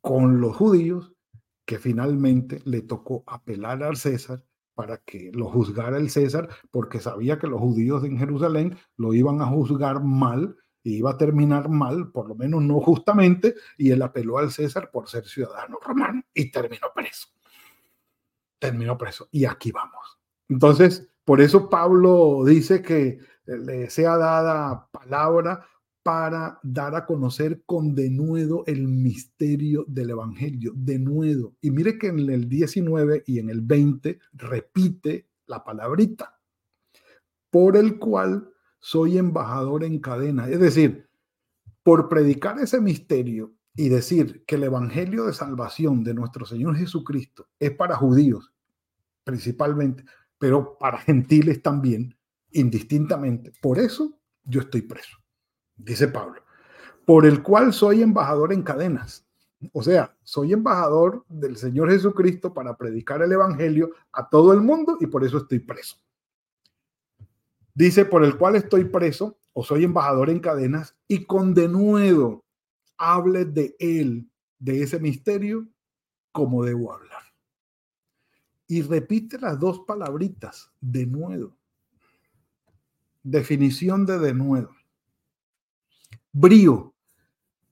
con 0.00 0.40
los 0.40 0.56
judíos 0.56 1.14
que 1.64 1.78
finalmente 1.78 2.60
le 2.64 2.82
tocó 2.82 3.24
apelar 3.26 3.82
al 3.82 3.96
César 3.96 4.44
para 4.74 4.98
que 4.98 5.30
lo 5.32 5.48
juzgara 5.48 5.98
el 5.98 6.10
César, 6.10 6.48
porque 6.70 6.98
sabía 6.98 7.38
que 7.38 7.46
los 7.46 7.60
judíos 7.60 8.04
en 8.04 8.18
Jerusalén 8.18 8.76
lo 8.96 9.14
iban 9.14 9.40
a 9.40 9.46
juzgar 9.46 10.02
mal 10.02 10.56
y 10.84 10.98
iba 10.98 11.12
a 11.12 11.16
terminar 11.16 11.68
mal, 11.70 12.12
por 12.12 12.28
lo 12.28 12.34
menos 12.34 12.62
no 12.62 12.78
justamente, 12.78 13.54
y 13.78 13.90
él 13.90 14.02
apeló 14.02 14.38
al 14.38 14.52
César 14.52 14.90
por 14.92 15.08
ser 15.08 15.26
ciudadano 15.26 15.78
romano 15.82 16.22
y 16.32 16.50
terminó 16.52 16.88
preso. 16.94 17.28
Terminó 18.58 18.96
preso. 18.96 19.28
Y 19.32 19.46
aquí 19.46 19.72
vamos. 19.72 20.18
Entonces, 20.48 21.08
por 21.24 21.40
eso 21.40 21.70
Pablo 21.70 22.44
dice 22.44 22.82
que 22.82 23.18
le 23.46 23.88
sea 23.88 24.18
dada 24.18 24.88
palabra 24.92 25.66
para 26.02 26.60
dar 26.62 26.94
a 26.94 27.06
conocer 27.06 27.62
con 27.64 27.94
denuedo 27.94 28.62
el 28.66 28.86
misterio 28.86 29.86
del 29.88 30.10
Evangelio, 30.10 30.72
denuedo. 30.76 31.54
Y 31.62 31.70
mire 31.70 31.98
que 31.98 32.08
en 32.08 32.28
el 32.28 32.46
19 32.46 33.24
y 33.26 33.38
en 33.38 33.48
el 33.48 33.62
20 33.62 34.18
repite 34.34 35.28
la 35.46 35.64
palabrita, 35.64 36.38
por 37.50 37.78
el 37.78 37.98
cual 37.98 38.53
soy 38.84 39.16
embajador 39.16 39.82
en 39.82 39.98
cadena. 39.98 40.46
Es 40.46 40.60
decir, 40.60 41.08
por 41.82 42.10
predicar 42.10 42.58
ese 42.58 42.82
misterio 42.82 43.54
y 43.74 43.88
decir 43.88 44.44
que 44.46 44.56
el 44.56 44.64
Evangelio 44.64 45.24
de 45.24 45.32
salvación 45.32 46.04
de 46.04 46.12
nuestro 46.12 46.44
Señor 46.44 46.76
Jesucristo 46.76 47.48
es 47.58 47.70
para 47.70 47.96
judíos 47.96 48.52
principalmente, 49.24 50.04
pero 50.36 50.76
para 50.76 50.98
gentiles 50.98 51.62
también, 51.62 52.14
indistintamente. 52.50 53.52
Por 53.62 53.78
eso 53.78 54.18
yo 54.44 54.60
estoy 54.60 54.82
preso, 54.82 55.16
dice 55.76 56.08
Pablo, 56.08 56.42
por 57.06 57.24
el 57.24 57.42
cual 57.42 57.72
soy 57.72 58.02
embajador 58.02 58.52
en 58.52 58.62
cadenas. 58.62 59.26
O 59.72 59.82
sea, 59.82 60.14
soy 60.22 60.52
embajador 60.52 61.24
del 61.30 61.56
Señor 61.56 61.90
Jesucristo 61.90 62.52
para 62.52 62.76
predicar 62.76 63.22
el 63.22 63.32
Evangelio 63.32 63.92
a 64.12 64.28
todo 64.28 64.52
el 64.52 64.60
mundo 64.60 64.98
y 65.00 65.06
por 65.06 65.24
eso 65.24 65.38
estoy 65.38 65.60
preso. 65.60 66.03
Dice, 67.74 68.04
por 68.04 68.24
el 68.24 68.38
cual 68.38 68.54
estoy 68.54 68.84
preso 68.84 69.36
o 69.52 69.64
soy 69.64 69.84
embajador 69.84 70.30
en 70.30 70.38
cadenas 70.38 70.96
y 71.08 71.24
con 71.24 71.54
denuedo 71.54 72.44
hable 72.96 73.44
de 73.44 73.74
él, 73.80 74.30
de 74.60 74.82
ese 74.82 75.00
misterio, 75.00 75.66
como 76.30 76.64
debo 76.64 76.92
hablar. 76.92 77.22
Y 78.68 78.82
repite 78.82 79.38
las 79.38 79.58
dos 79.58 79.80
palabritas, 79.80 80.70
denuedo. 80.80 81.56
Definición 83.24 84.06
de 84.06 84.18
denuedo. 84.18 84.70
Brío. 86.32 86.94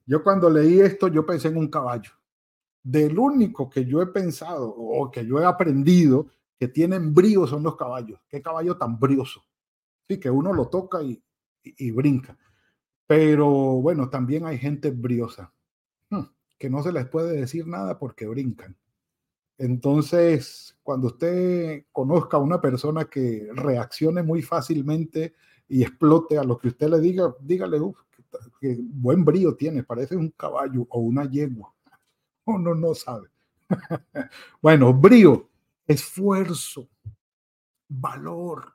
Yo 0.05 0.23
cuando 0.25 0.51
leí 0.51 0.81
esto, 0.81 1.07
yo 1.07 1.25
pensé 1.25 1.49
en 1.49 1.57
un 1.57 1.69
caballo. 1.69 2.11
Del 2.83 3.17
único 3.17 3.71
que 3.71 3.85
yo 3.85 4.03
he 4.03 4.07
pensado 4.07 4.69
o 4.69 5.09
que 5.13 5.25
yo 5.25 5.39
he 5.39 5.45
aprendido 5.45 6.27
que 6.59 6.67
tienen 6.67 7.15
brío 7.15 7.47
son 7.47 7.63
los 7.63 7.77
caballos. 7.77 8.21
Qué 8.29 8.43
caballo 8.43 8.77
tan 8.77 8.99
brioso 8.99 9.45
Sí, 10.09 10.19
que 10.19 10.31
uno 10.31 10.53
lo 10.53 10.69
toca 10.69 11.01
y, 11.03 11.91
brinca. 11.93 12.37
Pero 13.07 13.49
bueno, 13.49 14.09
también 14.09 14.47
hay 14.47 14.59
gente 14.59 14.91
briosa, 14.91 15.53
hmm, 16.11 16.23
que 16.59 16.71
no 16.71 16.83
se 16.83 16.93
les 16.93 17.07
puede 17.09 17.41
decir 17.41 17.67
nada 17.67 17.99
porque 17.99 18.27
brincan. 18.27 18.77
Entonces, 19.59 20.77
cuando 20.83 21.09
usted 21.09 21.85
conozca 21.93 22.37
a 22.37 22.41
una 22.41 22.61
persona 22.61 23.05
que 23.05 23.49
reaccione 23.55 24.23
muy 24.23 24.43
fácilmente 24.43 25.35
y 25.69 25.83
explote 25.83 26.39
a 26.39 26.45
lo 26.45 26.59
que 26.59 26.69
usted 26.69 26.89
le 26.89 27.01
diga, 27.01 27.35
dígale, 27.41 27.79
que 28.61 28.79
buen 28.81 29.25
brío 29.25 29.55
tiene, 29.55 29.85
parece 29.85 30.17
un 30.17 30.31
caballo 30.31 30.87
o 30.91 31.01
una 31.01 31.25
yegua. 31.25 31.73
O 32.45 32.59
no, 32.59 32.75
no 32.75 32.93
sabe. 32.93 33.29
bueno, 34.61 34.93
brío, 34.93 35.49
esfuerzo, 35.87 36.89
valor, 37.89 38.75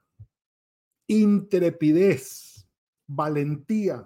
intrepidez, 1.08 2.68
valentía, 3.08 4.06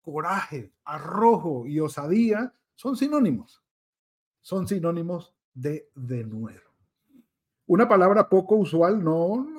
coraje, 0.00 0.72
arrojo 0.84 1.66
y 1.66 1.80
osadía 1.80 2.54
son 2.74 2.96
sinónimos. 2.96 3.62
Son 4.40 4.66
sinónimos 4.66 5.34
de 5.52 5.90
de 5.94 6.24
nuevo. 6.24 6.68
Una 7.66 7.86
palabra 7.86 8.28
poco 8.28 8.56
usual, 8.56 9.04
no, 9.04 9.44
no 9.44 9.58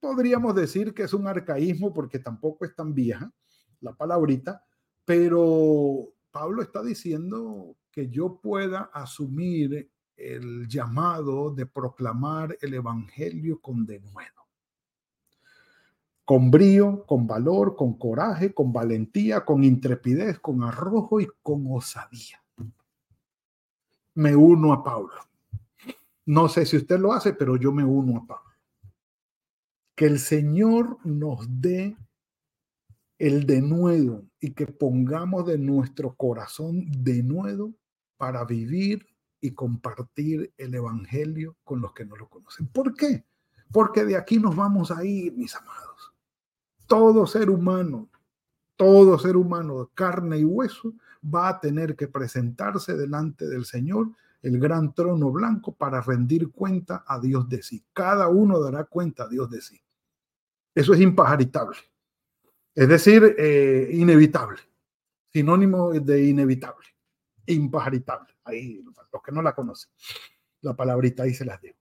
podríamos 0.00 0.54
decir 0.54 0.94
que 0.94 1.04
es 1.04 1.14
un 1.14 1.26
arcaísmo 1.26 1.92
porque 1.92 2.18
tampoco 2.18 2.64
es 2.64 2.74
tan 2.74 2.94
vieja 2.94 3.32
la 3.80 3.94
palabrita, 3.94 4.64
pero 5.04 6.12
Pablo 6.30 6.62
está 6.62 6.82
diciendo 6.82 7.76
que 7.90 8.08
yo 8.08 8.40
pueda 8.40 8.90
asumir 8.92 9.90
el 10.16 10.68
llamado 10.68 11.50
de 11.50 11.66
proclamar 11.66 12.56
el 12.60 12.74
Evangelio 12.74 13.60
con 13.60 13.86
denuedo. 13.86 14.39
Con 16.30 16.48
brío, 16.48 17.04
con 17.06 17.26
valor, 17.26 17.74
con 17.74 17.98
coraje, 17.98 18.54
con 18.54 18.72
valentía, 18.72 19.44
con 19.44 19.64
intrepidez, 19.64 20.38
con 20.38 20.62
arrojo 20.62 21.20
y 21.20 21.26
con 21.42 21.64
osadía. 21.68 22.40
Me 24.14 24.36
uno 24.36 24.72
a 24.72 24.84
Pablo. 24.84 25.16
No 26.26 26.48
sé 26.48 26.66
si 26.66 26.76
usted 26.76 27.00
lo 27.00 27.12
hace, 27.12 27.32
pero 27.32 27.56
yo 27.56 27.72
me 27.72 27.82
uno 27.82 28.18
a 28.18 28.26
Pablo. 28.28 28.54
Que 29.96 30.06
el 30.06 30.20
Señor 30.20 30.98
nos 31.04 31.48
dé 31.60 31.96
el 33.18 33.44
denuedo 33.44 34.22
y 34.38 34.52
que 34.52 34.68
pongamos 34.68 35.48
de 35.48 35.58
nuestro 35.58 36.14
corazón 36.14 36.86
denuedo 36.92 37.74
para 38.16 38.44
vivir 38.44 39.04
y 39.40 39.50
compartir 39.50 40.54
el 40.58 40.76
Evangelio 40.76 41.56
con 41.64 41.80
los 41.80 41.92
que 41.92 42.04
no 42.04 42.14
lo 42.14 42.28
conocen. 42.28 42.68
¿Por 42.68 42.94
qué? 42.94 43.24
Porque 43.72 44.04
de 44.04 44.16
aquí 44.16 44.38
nos 44.38 44.54
vamos 44.54 44.92
a 44.92 45.04
ir, 45.04 45.32
mis 45.32 45.56
amados. 45.56 46.09
Todo 46.90 47.24
ser 47.24 47.50
humano, 47.50 48.08
todo 48.74 49.16
ser 49.16 49.36
humano 49.36 49.84
de 49.84 49.90
carne 49.94 50.38
y 50.38 50.44
hueso 50.44 50.92
va 51.24 51.48
a 51.50 51.60
tener 51.60 51.94
que 51.94 52.08
presentarse 52.08 52.96
delante 52.96 53.46
del 53.46 53.64
Señor, 53.64 54.08
el 54.42 54.58
gran 54.58 54.92
trono 54.92 55.30
blanco, 55.30 55.72
para 55.72 56.00
rendir 56.00 56.50
cuenta 56.50 57.04
a 57.06 57.20
Dios 57.20 57.48
de 57.48 57.62
sí. 57.62 57.84
Cada 57.92 58.26
uno 58.26 58.58
dará 58.58 58.82
cuenta 58.82 59.22
a 59.22 59.28
Dios 59.28 59.48
de 59.48 59.60
sí. 59.60 59.80
Eso 60.74 60.92
es 60.92 61.00
impajaritable. 61.00 61.76
Es 62.74 62.88
decir, 62.88 63.36
eh, 63.38 63.90
inevitable. 63.92 64.58
Sinónimo 65.32 65.92
de 65.92 66.24
inevitable. 66.24 66.88
Impajaritable. 67.46 68.34
Ahí, 68.42 68.82
los 68.82 69.22
que 69.22 69.30
no 69.30 69.42
la 69.42 69.54
conocen. 69.54 69.92
La 70.62 70.74
palabrita 70.74 71.22
ahí 71.22 71.34
se 71.34 71.44
las 71.44 71.62
digo. 71.62 71.76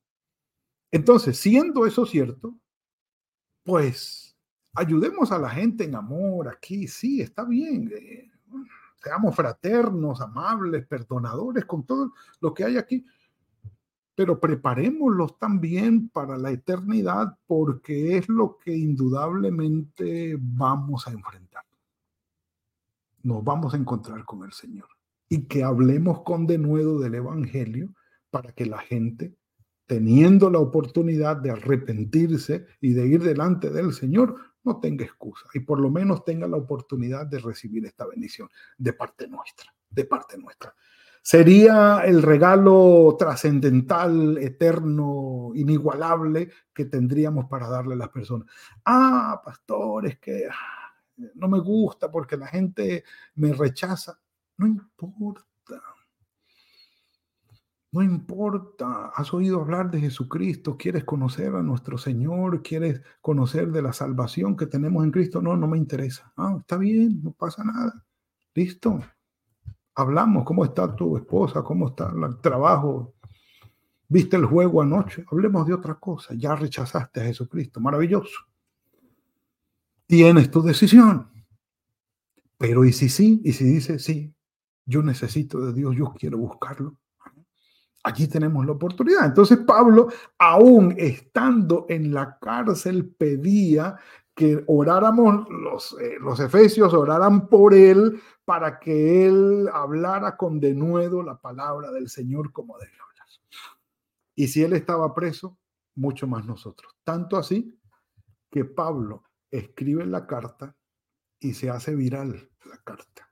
Entonces, 0.92 1.36
siendo 1.36 1.88
eso 1.88 2.06
cierto, 2.06 2.60
pues 3.64 4.29
ayudemos 4.74 5.32
a 5.32 5.40
la 5.40 5.50
gente 5.50 5.84
en 5.84 5.96
amor 5.96 6.48
aquí. 6.48 6.88
Sí, 6.88 7.22
está 7.22 7.44
bien. 7.44 7.92
Eh, 7.94 8.32
seamos 9.04 9.36
fraternos, 9.36 10.22
amables, 10.22 10.86
perdonadores 10.86 11.66
con 11.66 11.86
todo 11.86 12.14
lo 12.42 12.54
que 12.54 12.64
hay 12.64 12.78
aquí 12.78 13.06
pero 14.20 14.38
preparémoslos 14.38 15.40
también 15.40 16.10
para 16.10 16.38
la 16.38 16.52
eternidad 16.52 17.38
porque 17.48 18.18
es 18.18 18.28
lo 18.28 18.58
que 18.58 18.76
indudablemente 18.76 20.36
vamos 20.38 21.08
a 21.08 21.12
enfrentar. 21.12 21.64
Nos 23.24 23.42
vamos 23.46 23.74
a 23.74 23.78
encontrar 23.78 24.26
con 24.26 24.44
el 24.44 24.52
Señor 24.52 24.90
y 25.30 25.44
que 25.44 25.64
hablemos 25.64 26.24
con 26.24 26.48
denuedo 26.48 27.00
del 27.00 27.16
Evangelio 27.16 27.94
para 28.30 28.52
que 28.52 28.66
la 28.66 28.80
gente, 28.80 29.38
teniendo 29.86 30.50
la 30.50 30.60
oportunidad 30.60 31.38
de 31.38 31.52
arrepentirse 31.52 32.66
y 32.82 32.92
de 32.92 33.08
ir 33.08 33.24
delante 33.24 33.70
del 33.70 33.94
Señor, 33.94 34.36
no 34.64 34.80
tenga 34.80 35.06
excusa 35.06 35.46
y 35.54 35.62
por 35.62 35.80
lo 35.80 35.90
menos 35.90 36.24
tenga 36.24 36.48
la 36.48 36.58
oportunidad 36.58 37.26
de 37.26 37.40
recibir 37.40 37.86
esta 37.86 38.06
bendición 38.06 38.50
de 38.78 38.94
parte 38.94 39.28
nuestra, 39.28 39.74
de 39.90 40.06
parte 40.06 40.38
nuestra 40.38 40.76
sería 41.22 42.02
el 42.06 42.22
regalo 42.22 43.16
trascendental, 43.18 44.38
eterno, 44.38 45.52
inigualable 45.54 46.50
que 46.74 46.86
tendríamos 46.86 47.46
para 47.46 47.68
darle 47.68 47.94
a 47.94 47.98
las 47.98 48.10
personas. 48.10 48.48
Ah, 48.86 49.42
pastores, 49.44 50.18
que 50.20 50.48
ah, 50.50 50.92
no 51.36 51.48
me 51.48 51.60
gusta 51.60 52.10
porque 52.10 52.38
la 52.38 52.48
gente 52.48 53.04
me 53.36 53.54
rechaza. 53.54 54.20
No 54.58 54.68
importa. 54.68 55.46
No 57.92 58.04
importa, 58.04 59.12
has 59.16 59.34
oído 59.34 59.62
hablar 59.62 59.90
de 59.90 60.00
Jesucristo, 60.00 60.78
quieres 60.78 61.06
conocer 61.06 61.56
a 61.56 61.64
nuestro 61.64 61.98
Señor, 61.98 62.62
quieres 62.62 63.02
conocer 63.22 63.72
de 63.72 63.82
la 63.82 63.94
salvación 63.94 64.56
que 64.56 64.68
tenemos 64.68 65.04
en 65.04 65.12
Cristo. 65.12 65.42
No, 65.42 65.58
no 65.58 65.68
me 65.68 65.78
interesa. 65.78 66.32
Ah, 66.38 66.58
está 66.60 66.78
bien, 66.78 67.22
no 67.24 67.32
pasa 67.32 67.64
nada. 67.64 68.06
Listo 68.54 69.00
hablamos, 70.00 70.46
¿cómo 70.46 70.64
está 70.64 70.96
tu 70.96 71.18
esposa? 71.18 71.62
¿Cómo 71.62 71.90
está 71.90 72.12
el 72.16 72.40
trabajo? 72.42 73.16
¿Viste 74.08 74.38
el 74.38 74.46
juego 74.46 74.82
anoche? 74.82 75.26
Hablemos 75.32 75.68
de 75.68 75.74
otra 75.74 75.96
cosa. 75.96 76.34
Ya 76.36 76.56
rechazaste 76.56 77.22
a 77.22 77.26
Jesucristo. 77.26 77.80
Maravilloso. 77.80 78.40
Tienes 80.08 80.50
tu 80.50 80.62
decisión. 80.64 81.30
Pero 82.58 82.86
¿y 82.86 82.94
si 82.94 83.10
sí? 83.10 83.42
¿Y 83.44 83.54
si 83.54 83.66
dice 83.66 84.00
sí? 84.00 84.34
Yo 84.86 85.04
necesito 85.04 85.60
de 85.66 85.74
Dios, 85.74 85.96
yo 85.96 86.14
quiero 86.18 86.40
buscarlo. 86.40 86.98
Allí 88.04 88.28
tenemos 88.28 88.66
la 88.66 88.72
oportunidad. 88.74 89.26
Entonces 89.26 89.58
Pablo, 89.60 90.08
aún 90.38 90.96
estando 90.98 91.86
en 91.90 92.14
la 92.14 92.38
cárcel, 92.40 93.14
pedía 93.18 93.98
que 94.34 94.64
oráramos, 94.68 95.50
los, 95.50 95.98
eh, 96.00 96.16
los 96.22 96.40
efesios 96.40 96.94
oraran 96.94 97.50
por 97.50 97.74
él 97.74 98.22
para 98.46 98.80
que 98.80 99.28
él 99.28 99.70
hablara 99.74 100.38
con 100.38 100.62
denuedo 100.62 101.22
la 101.22 101.40
palabra 101.40 101.92
del 101.92 102.10
Señor 102.10 102.54
como 102.54 102.78
debe 102.78 102.94
hablar. 102.94 103.10
Y 104.36 104.48
si 104.48 104.64
él 104.64 104.72
estaba 104.72 105.14
preso, 105.14 105.58
mucho 105.96 106.26
más 106.26 106.46
nosotros. 106.46 106.96
Tanto 107.04 107.36
así 107.36 107.78
que 108.50 108.64
Pablo 108.64 109.24
escribe 109.52 110.06
la 110.06 110.26
carta 110.26 110.76
y 111.40 111.54
se 111.54 111.70
hace 111.70 111.94
viral 111.94 112.50
la 112.66 112.78
carta. 112.78 113.29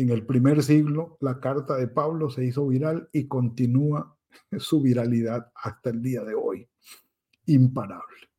En 0.00 0.08
el 0.08 0.24
primer 0.24 0.62
siglo, 0.62 1.18
la 1.20 1.40
carta 1.40 1.76
de 1.76 1.86
Pablo 1.86 2.30
se 2.30 2.42
hizo 2.42 2.66
viral 2.66 3.10
y 3.12 3.28
continúa 3.28 4.16
su 4.58 4.80
viralidad 4.80 5.52
hasta 5.54 5.90
el 5.90 6.00
día 6.00 6.24
de 6.24 6.34
hoy. 6.34 6.66
Imparable. 7.44 8.30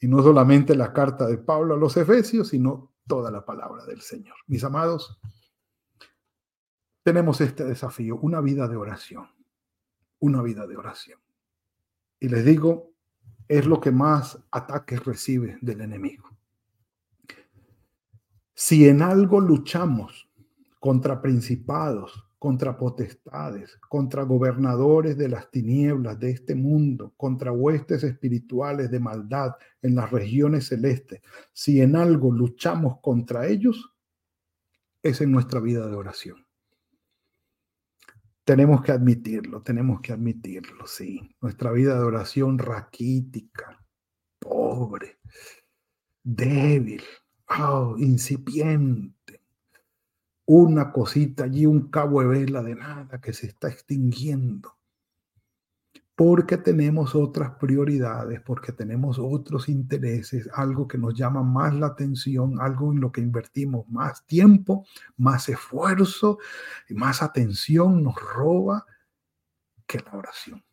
Y 0.00 0.08
no 0.08 0.20
solamente 0.20 0.74
la 0.74 0.92
carta 0.92 1.28
de 1.28 1.38
Pablo 1.38 1.74
a 1.74 1.76
los 1.76 1.96
Efesios, 1.96 2.48
sino 2.48 2.92
toda 3.06 3.30
la 3.30 3.44
palabra 3.44 3.84
del 3.84 4.00
Señor. 4.00 4.34
Mis 4.48 4.64
amados, 4.64 5.20
tenemos 7.04 7.40
este 7.40 7.64
desafío, 7.64 8.16
una 8.16 8.40
vida 8.40 8.66
de 8.66 8.74
oración, 8.74 9.28
una 10.18 10.42
vida 10.42 10.66
de 10.66 10.76
oración. 10.76 11.20
Y 12.18 12.30
les 12.30 12.44
digo, 12.44 12.90
es 13.46 13.64
lo 13.64 13.80
que 13.80 13.92
más 13.92 14.40
ataques 14.50 15.04
recibe 15.04 15.56
del 15.60 15.82
enemigo. 15.82 16.28
Si 18.54 18.88
en 18.88 19.02
algo 19.02 19.40
luchamos 19.40 20.25
contra 20.86 21.20
principados, 21.20 22.28
contra 22.38 22.78
potestades, 22.78 23.76
contra 23.88 24.22
gobernadores 24.22 25.18
de 25.18 25.28
las 25.28 25.50
tinieblas 25.50 26.16
de 26.20 26.30
este 26.30 26.54
mundo, 26.54 27.12
contra 27.16 27.50
huestes 27.50 28.04
espirituales 28.04 28.88
de 28.92 29.00
maldad 29.00 29.56
en 29.82 29.96
las 29.96 30.12
regiones 30.12 30.68
celestes. 30.68 31.22
Si 31.52 31.80
en 31.80 31.96
algo 31.96 32.30
luchamos 32.30 33.00
contra 33.00 33.48
ellos, 33.48 33.96
es 35.02 35.20
en 35.20 35.32
nuestra 35.32 35.58
vida 35.58 35.88
de 35.88 35.96
oración. 35.96 36.46
Tenemos 38.44 38.80
que 38.82 38.92
admitirlo, 38.92 39.62
tenemos 39.62 40.00
que 40.00 40.12
admitirlo, 40.12 40.86
sí. 40.86 41.34
Nuestra 41.40 41.72
vida 41.72 41.98
de 41.98 42.04
oración 42.04 42.58
raquítica, 42.58 43.84
pobre, 44.38 45.18
débil, 46.22 47.02
oh, 47.58 47.96
incipiente 47.98 49.15
una 50.46 50.92
cosita 50.92 51.44
allí, 51.44 51.66
un 51.66 51.90
cabo 51.90 52.20
de 52.20 52.28
vela 52.28 52.62
de 52.62 52.76
nada 52.76 53.20
que 53.20 53.32
se 53.32 53.48
está 53.48 53.68
extinguiendo. 53.68 54.76
Porque 56.14 56.56
tenemos 56.56 57.14
otras 57.14 57.56
prioridades, 57.56 58.40
porque 58.40 58.72
tenemos 58.72 59.18
otros 59.18 59.68
intereses, 59.68 60.48
algo 60.54 60.88
que 60.88 60.96
nos 60.96 61.14
llama 61.14 61.42
más 61.42 61.74
la 61.74 61.88
atención, 61.88 62.58
algo 62.58 62.90
en 62.92 63.00
lo 63.00 63.12
que 63.12 63.20
invertimos 63.20 63.86
más 63.88 64.24
tiempo, 64.24 64.86
más 65.18 65.48
esfuerzo, 65.50 66.38
más 66.90 67.22
atención 67.22 68.02
nos 68.02 68.14
roba 68.14 68.86
que 69.86 69.98
la 69.98 70.16
oración. 70.16 70.64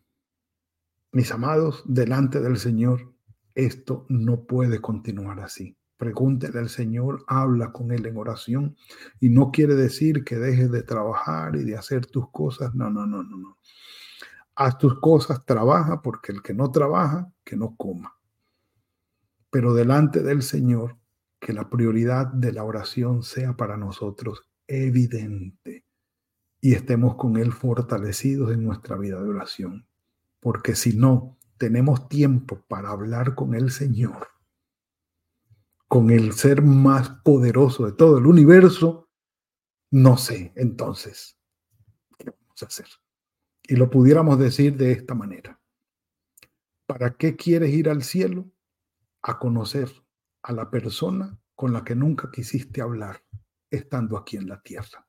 Mis 1.12 1.30
amados, 1.30 1.82
delante 1.86 2.40
del 2.40 2.56
Señor, 2.56 3.12
esto 3.54 4.06
no 4.08 4.44
puede 4.44 4.80
continuar 4.80 5.40
así. 5.40 5.76
Pregúntele 6.04 6.58
al 6.58 6.68
Señor, 6.68 7.24
habla 7.28 7.72
con 7.72 7.90
Él 7.90 8.04
en 8.04 8.18
oración. 8.18 8.76
Y 9.20 9.30
no 9.30 9.50
quiere 9.50 9.74
decir 9.74 10.22
que 10.22 10.36
dejes 10.36 10.70
de 10.70 10.82
trabajar 10.82 11.56
y 11.56 11.64
de 11.64 11.78
hacer 11.78 12.04
tus 12.04 12.28
cosas. 12.30 12.74
No, 12.74 12.90
no, 12.90 13.06
no, 13.06 13.22
no, 13.22 13.38
no. 13.38 13.56
haz 14.54 14.76
tus 14.76 15.00
cosas, 15.00 15.46
trabaja, 15.46 16.02
porque 16.02 16.30
el 16.32 16.42
que 16.42 16.52
no 16.52 16.70
trabaja, 16.70 17.32
que 17.42 17.56
no 17.56 17.74
coma. 17.74 18.18
Pero 19.48 19.72
delante 19.72 20.22
del 20.22 20.42
Señor, 20.42 20.98
que 21.40 21.54
la 21.54 21.70
prioridad 21.70 22.26
de 22.26 22.52
la 22.52 22.64
oración 22.64 23.22
sea 23.22 23.56
para 23.56 23.78
nosotros 23.78 24.42
evidente 24.66 25.86
y 26.60 26.74
estemos 26.74 27.14
con 27.14 27.38
Él 27.38 27.50
fortalecidos 27.50 28.52
en 28.52 28.62
nuestra 28.62 28.98
vida 28.98 29.22
de 29.22 29.30
oración. 29.30 29.86
Porque 30.38 30.74
si 30.74 30.94
no 30.98 31.38
tenemos 31.56 32.10
tiempo 32.10 32.62
para 32.68 32.90
hablar 32.90 33.34
con 33.34 33.54
el 33.54 33.70
Señor, 33.70 34.33
con 35.88 36.10
el 36.10 36.32
ser 36.32 36.62
más 36.62 37.10
poderoso 37.24 37.86
de 37.86 37.92
todo 37.92 38.18
el 38.18 38.26
universo, 38.26 39.08
no 39.90 40.16
sé 40.16 40.52
entonces 40.56 41.38
qué 42.18 42.30
vamos 42.30 42.62
a 42.62 42.66
hacer. 42.66 42.86
Y 43.62 43.76
lo 43.76 43.90
pudiéramos 43.90 44.38
decir 44.38 44.76
de 44.76 44.92
esta 44.92 45.14
manera. 45.14 45.60
¿Para 46.86 47.14
qué 47.14 47.36
quieres 47.36 47.72
ir 47.72 47.88
al 47.88 48.02
cielo? 48.02 48.50
A 49.22 49.38
conocer 49.38 49.90
a 50.42 50.52
la 50.52 50.70
persona 50.70 51.38
con 51.54 51.72
la 51.72 51.84
que 51.84 51.94
nunca 51.94 52.30
quisiste 52.30 52.82
hablar 52.82 53.24
estando 53.70 54.18
aquí 54.18 54.36
en 54.36 54.48
la 54.48 54.60
tierra. 54.60 55.06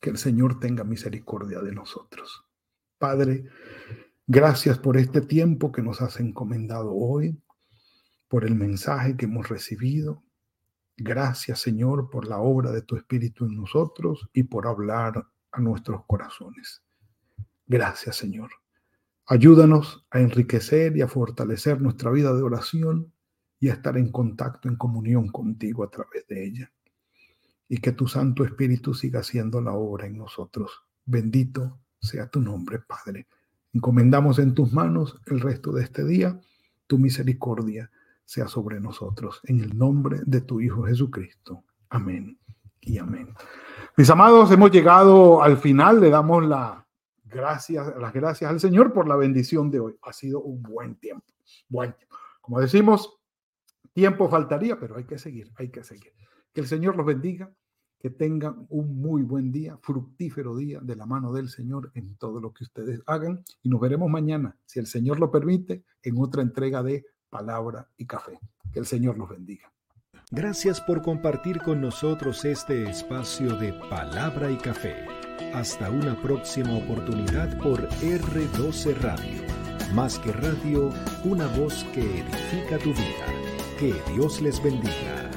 Que 0.00 0.10
el 0.10 0.18
Señor 0.18 0.60
tenga 0.60 0.84
misericordia 0.84 1.60
de 1.60 1.72
nosotros. 1.72 2.44
Padre, 2.98 3.48
gracias 4.26 4.78
por 4.78 4.96
este 4.96 5.20
tiempo 5.22 5.72
que 5.72 5.82
nos 5.82 6.02
has 6.02 6.20
encomendado 6.20 6.92
hoy 6.92 7.40
por 8.32 8.46
el 8.46 8.54
mensaje 8.54 9.14
que 9.14 9.26
hemos 9.26 9.50
recibido. 9.50 10.22
Gracias, 10.96 11.60
Señor, 11.60 12.08
por 12.08 12.26
la 12.26 12.38
obra 12.38 12.72
de 12.72 12.80
tu 12.80 12.96
Espíritu 12.96 13.44
en 13.44 13.54
nosotros 13.54 14.30
y 14.32 14.44
por 14.44 14.66
hablar 14.66 15.26
a 15.50 15.60
nuestros 15.60 16.06
corazones. 16.06 16.82
Gracias, 17.66 18.16
Señor. 18.16 18.48
Ayúdanos 19.26 20.06
a 20.10 20.20
enriquecer 20.20 20.96
y 20.96 21.02
a 21.02 21.08
fortalecer 21.08 21.82
nuestra 21.82 22.10
vida 22.10 22.32
de 22.32 22.40
oración 22.40 23.12
y 23.60 23.68
a 23.68 23.74
estar 23.74 23.98
en 23.98 24.10
contacto, 24.10 24.66
en 24.66 24.76
comunión 24.76 25.28
contigo 25.28 25.84
a 25.84 25.90
través 25.90 26.26
de 26.26 26.42
ella. 26.42 26.72
Y 27.68 27.82
que 27.82 27.92
tu 27.92 28.08
Santo 28.08 28.46
Espíritu 28.46 28.94
siga 28.94 29.20
haciendo 29.20 29.60
la 29.60 29.74
obra 29.74 30.06
en 30.06 30.16
nosotros. 30.16 30.70
Bendito 31.04 31.80
sea 32.00 32.30
tu 32.30 32.40
nombre, 32.40 32.78
Padre. 32.78 33.26
Encomendamos 33.74 34.38
en 34.38 34.54
tus 34.54 34.72
manos 34.72 35.20
el 35.26 35.38
resto 35.38 35.70
de 35.70 35.82
este 35.82 36.02
día, 36.02 36.40
tu 36.86 36.96
misericordia 36.96 37.90
sea 38.24 38.48
sobre 38.48 38.80
nosotros. 38.80 39.40
En 39.44 39.60
el 39.60 39.76
nombre 39.76 40.20
de 40.24 40.40
tu 40.40 40.60
Hijo 40.60 40.84
Jesucristo. 40.84 41.64
Amén 41.90 42.38
y 42.80 42.98
amén. 42.98 43.34
Mis 43.96 44.10
amados, 44.10 44.50
hemos 44.50 44.70
llegado 44.70 45.42
al 45.42 45.56
final. 45.56 46.00
Le 46.00 46.10
damos 46.10 46.44
la 46.44 46.86
gracias, 47.24 47.94
las 47.98 48.12
gracias 48.12 48.50
al 48.50 48.60
Señor 48.60 48.92
por 48.92 49.08
la 49.08 49.16
bendición 49.16 49.70
de 49.70 49.80
hoy. 49.80 49.96
Ha 50.02 50.12
sido 50.12 50.42
un 50.42 50.62
buen 50.62 50.96
tiempo. 50.96 51.26
Buen 51.68 51.94
Como 52.40 52.60
decimos, 52.60 53.18
tiempo 53.92 54.28
faltaría, 54.28 54.78
pero 54.78 54.96
hay 54.96 55.04
que 55.04 55.18
seguir, 55.18 55.52
hay 55.56 55.70
que 55.70 55.84
seguir. 55.84 56.12
Que 56.52 56.60
el 56.60 56.66
Señor 56.66 56.96
los 56.96 57.06
bendiga, 57.06 57.52
que 57.98 58.10
tengan 58.10 58.66
un 58.68 59.00
muy 59.00 59.22
buen 59.22 59.52
día, 59.52 59.78
fructífero 59.80 60.56
día 60.56 60.80
de 60.80 60.96
la 60.96 61.06
mano 61.06 61.32
del 61.32 61.48
Señor 61.48 61.90
en 61.94 62.16
todo 62.16 62.40
lo 62.40 62.52
que 62.52 62.64
ustedes 62.64 63.00
hagan. 63.06 63.44
Y 63.62 63.68
nos 63.68 63.80
veremos 63.80 64.10
mañana, 64.10 64.56
si 64.64 64.80
el 64.80 64.86
Señor 64.86 65.20
lo 65.20 65.30
permite, 65.30 65.84
en 66.02 66.18
otra 66.18 66.42
entrega 66.42 66.82
de 66.82 67.06
palabra 67.32 67.88
y 67.96 68.04
café. 68.04 68.38
Que 68.72 68.78
el 68.78 68.86
Señor 68.86 69.16
los 69.16 69.30
bendiga. 69.30 69.72
Gracias 70.30 70.80
por 70.80 71.02
compartir 71.02 71.60
con 71.62 71.80
nosotros 71.80 72.44
este 72.44 72.88
espacio 72.88 73.56
de 73.56 73.72
palabra 73.90 74.50
y 74.50 74.56
café. 74.56 75.06
Hasta 75.54 75.90
una 75.90 76.14
próxima 76.20 76.76
oportunidad 76.76 77.58
por 77.58 77.88
R12 77.88 78.96
Radio. 79.00 79.42
Más 79.94 80.18
que 80.18 80.32
radio, 80.32 80.90
una 81.24 81.46
voz 81.48 81.84
que 81.92 82.20
edifica 82.20 82.78
tu 82.78 82.90
vida. 82.90 83.26
Que 83.78 83.94
Dios 84.12 84.40
les 84.40 84.62
bendiga. 84.62 85.31